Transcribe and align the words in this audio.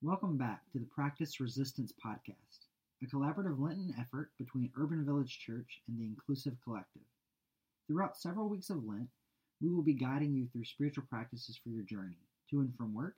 Welcome 0.00 0.36
back 0.36 0.60
to 0.70 0.78
the 0.78 0.86
Practice 0.86 1.40
Resistance 1.40 1.92
Podcast, 1.92 2.68
a 3.02 3.06
collaborative 3.06 3.58
Lenten 3.58 3.92
effort 3.98 4.30
between 4.38 4.70
Urban 4.76 5.04
Village 5.04 5.40
Church 5.40 5.82
and 5.88 5.98
the 5.98 6.04
Inclusive 6.04 6.54
Collective. 6.62 7.02
Throughout 7.88 8.16
several 8.16 8.48
weeks 8.48 8.70
of 8.70 8.84
Lent, 8.84 9.08
we 9.60 9.68
will 9.70 9.82
be 9.82 9.94
guiding 9.94 10.32
you 10.36 10.46
through 10.52 10.66
spiritual 10.66 11.02
practices 11.10 11.58
for 11.60 11.70
your 11.70 11.82
journey, 11.82 12.20
to 12.48 12.60
and 12.60 12.72
from 12.76 12.94
work, 12.94 13.16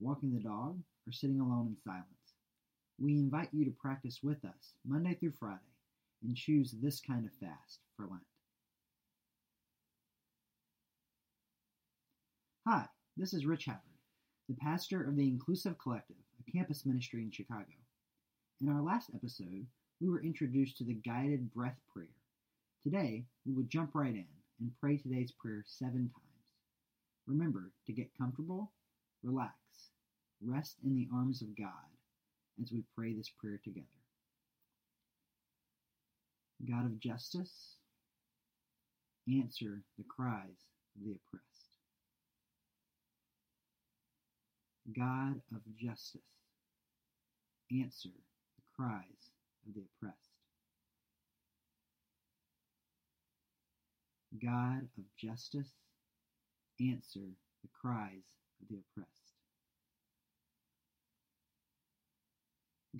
walking 0.00 0.34
the 0.34 0.42
dog, 0.42 0.78
or 1.06 1.12
sitting 1.12 1.40
alone 1.40 1.68
in 1.68 1.76
silence. 1.82 2.34
We 3.00 3.12
invite 3.14 3.48
you 3.54 3.64
to 3.64 3.70
practice 3.70 4.18
with 4.22 4.44
us 4.44 4.74
Monday 4.86 5.14
through 5.14 5.32
Friday 5.40 5.62
and 6.22 6.36
choose 6.36 6.72
this 6.72 7.00
kind 7.00 7.24
of 7.24 7.32
fast 7.40 7.78
for 7.96 8.02
Lent. 8.02 8.20
Hi, 12.66 12.86
this 13.16 13.32
is 13.32 13.46
Rich 13.46 13.64
Havard, 13.64 13.80
the 14.48 14.54
pastor 14.54 15.02
of 15.06 15.14
the 15.14 15.28
Inclusive 15.28 15.76
Collective, 15.78 16.16
a 16.40 16.50
campus 16.50 16.86
ministry 16.86 17.22
in 17.22 17.30
Chicago. 17.30 17.66
In 18.62 18.70
our 18.70 18.80
last 18.80 19.10
episode, 19.14 19.66
we 20.00 20.08
were 20.08 20.22
introduced 20.22 20.78
to 20.78 20.84
the 20.84 20.94
guided 20.94 21.52
breath 21.52 21.76
prayer. 21.92 22.08
Today, 22.82 23.26
we 23.44 23.52
will 23.52 23.64
jump 23.64 23.90
right 23.94 24.14
in 24.14 24.24
and 24.60 24.72
pray 24.80 24.96
today's 24.96 25.32
prayer 25.32 25.62
seven 25.66 26.10
times. 26.14 26.24
Remember 27.26 27.72
to 27.86 27.92
get 27.92 28.16
comfortable, 28.16 28.72
relax, 29.22 29.52
rest 30.42 30.76
in 30.82 30.94
the 30.94 31.08
arms 31.14 31.42
of 31.42 31.54
God 31.54 31.68
as 32.62 32.72
we 32.72 32.82
pray 32.96 33.12
this 33.12 33.28
prayer 33.28 33.60
together. 33.62 33.86
God 36.68 36.86
of 36.86 36.98
justice, 36.98 37.74
answer 39.28 39.82
the 39.98 40.04
cries 40.08 40.64
of 40.96 41.04
the 41.04 41.12
oppressed. 41.12 41.67
God 44.96 45.40
of 45.54 45.60
justice, 45.76 46.20
answer 47.70 48.08
the 48.08 48.62
cries 48.74 49.30
of 49.66 49.74
the 49.74 49.82
oppressed. 49.82 50.16
God 54.42 54.88
of 54.96 55.04
justice, 55.16 55.72
answer 56.80 57.28
the 57.62 57.68
cries 57.80 58.36
of 58.62 58.68
the 58.70 58.78
oppressed. 58.78 59.34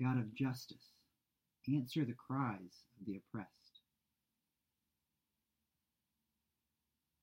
God 0.01 0.19
of 0.19 0.35
justice, 0.35 0.93
answer 1.73 2.05
the 2.05 2.13
cries 2.13 2.85
of 3.01 3.07
the 3.07 3.17
oppressed. 3.17 3.49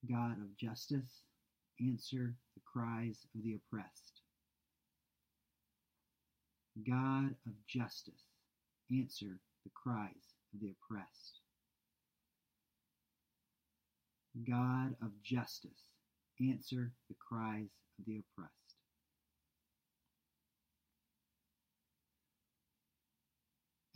God 0.09 0.37
of 0.39 0.55
justice, 0.57 1.23
answer 1.79 2.35
the 2.55 2.61
cries 2.65 3.25
of 3.35 3.43
the 3.43 3.55
oppressed. 3.55 4.24
God 6.83 7.35
of 7.47 7.53
justice, 7.67 8.23
answer 8.91 9.39
the 9.63 9.71
cries 9.73 10.33
of 10.53 10.59
the 10.59 10.71
oppressed. 10.71 11.39
God 14.47 14.95
of 15.01 15.11
justice, 15.23 15.89
answer 16.41 16.91
the 17.07 17.15
cries 17.15 17.69
of 17.97 18.05
the 18.05 18.19
oppressed. 18.19 18.51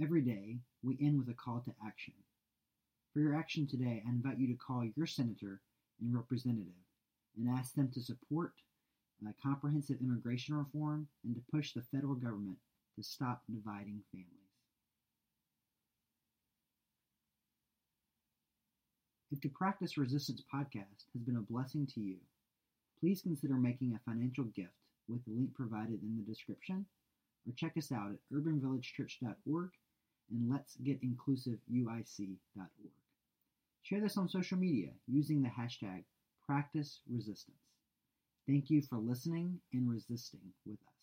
Every 0.01 0.21
day, 0.21 0.59
we 0.81 0.97
end 1.01 1.19
with 1.19 1.27
a 1.27 1.33
call 1.33 1.61
to 1.65 1.73
action. 1.85 2.13
For 3.13 3.19
your 3.19 3.35
action 3.35 3.67
today, 3.67 4.01
I 4.05 4.09
invite 4.09 4.39
you 4.39 4.47
to 4.47 4.53
call 4.53 4.85
your 4.95 5.05
senator 5.05 5.59
and 5.99 6.15
representative 6.15 6.71
and 7.37 7.49
ask 7.57 7.73
them 7.73 7.89
to 7.93 8.01
support 8.01 8.53
uh, 9.27 9.31
comprehensive 9.41 9.97
immigration 10.01 10.55
reform 10.55 11.07
and 11.23 11.35
to 11.35 11.41
push 11.51 11.73
the 11.73 11.81
federal 11.91 12.15
government 12.15 12.57
to 12.95 13.03
stop 13.03 13.43
dividing 13.49 14.01
families. 14.11 14.49
If 19.31 19.41
the 19.41 19.49
Practice 19.49 19.97
Resistance 19.97 20.41
podcast 20.53 21.05
has 21.13 21.21
been 21.23 21.37
a 21.37 21.41
blessing 21.41 21.87
to 21.93 22.01
you, 22.01 22.17
please 22.99 23.21
consider 23.21 23.53
making 23.53 23.93
a 23.93 24.09
financial 24.09 24.45
gift 24.45 24.73
with 25.07 25.23
the 25.25 25.31
link 25.31 25.53
provided 25.55 26.01
in 26.01 26.17
the 26.17 26.23
description, 26.23 26.85
or 27.47 27.53
check 27.55 27.77
us 27.77 27.91
out 27.91 28.11
at 28.11 28.35
urbanvillagechurch.org 28.35 29.69
and 30.31 30.49
let's 30.49 30.75
get. 30.77 30.99
Share 33.83 34.01
this 34.01 34.17
on 34.17 34.29
social 34.29 34.57
media 34.57 34.89
using 35.07 35.41
the 35.41 35.49
hashtag 35.49 36.03
Practice 36.45 37.01
Resistance. 37.09 37.57
Thank 38.49 38.69
you 38.69 38.81
for 38.81 38.97
listening 38.97 39.61
and 39.71 39.89
resisting 39.89 40.53
with 40.65 40.81
us. 40.81 40.98